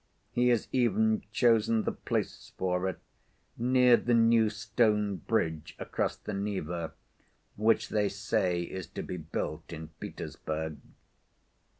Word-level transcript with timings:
He 0.31 0.47
has 0.47 0.67
even 0.71 1.21
chosen 1.31 1.83
the 1.83 1.91
place 1.91 2.53
for 2.57 2.89
it, 2.89 2.97
near 3.55 3.97
the 3.97 4.15
new 4.15 4.49
stone 4.49 5.17
bridge 5.17 5.75
across 5.77 6.15
the 6.15 6.33
Neva, 6.33 6.93
which 7.55 7.89
they 7.89 8.09
say 8.09 8.63
is 8.63 8.87
to 8.87 9.03
be 9.03 9.17
built 9.17 9.71
in 9.71 9.89
Petersburg." 9.99 10.77